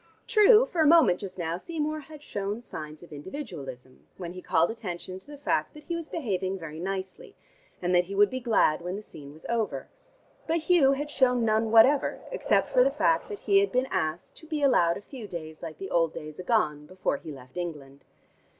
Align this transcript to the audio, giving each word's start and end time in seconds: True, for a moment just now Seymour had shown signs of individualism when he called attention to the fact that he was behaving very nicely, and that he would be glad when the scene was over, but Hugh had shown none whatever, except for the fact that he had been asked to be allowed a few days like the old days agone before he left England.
True, 0.25 0.65
for 0.65 0.81
a 0.81 0.87
moment 0.87 1.19
just 1.19 1.37
now 1.37 1.57
Seymour 1.57 1.99
had 1.99 2.23
shown 2.23 2.63
signs 2.63 3.03
of 3.03 3.13
individualism 3.13 4.07
when 4.17 4.31
he 4.33 4.41
called 4.41 4.71
attention 4.71 5.19
to 5.19 5.27
the 5.29 5.37
fact 5.37 5.75
that 5.75 5.83
he 5.83 5.95
was 5.95 6.09
behaving 6.09 6.57
very 6.57 6.79
nicely, 6.79 7.35
and 7.83 7.93
that 7.93 8.05
he 8.05 8.15
would 8.15 8.31
be 8.31 8.39
glad 8.39 8.81
when 8.81 8.95
the 8.95 9.03
scene 9.03 9.31
was 9.31 9.45
over, 9.47 9.89
but 10.47 10.57
Hugh 10.57 10.93
had 10.93 11.11
shown 11.11 11.45
none 11.45 11.69
whatever, 11.69 12.21
except 12.31 12.71
for 12.71 12.83
the 12.83 12.89
fact 12.89 13.29
that 13.29 13.41
he 13.41 13.59
had 13.59 13.71
been 13.71 13.87
asked 13.91 14.35
to 14.37 14.47
be 14.47 14.63
allowed 14.63 14.97
a 14.97 15.01
few 15.01 15.27
days 15.27 15.61
like 15.61 15.77
the 15.77 15.91
old 15.91 16.13
days 16.15 16.39
agone 16.39 16.87
before 16.87 17.17
he 17.17 17.31
left 17.31 17.55
England. 17.55 18.03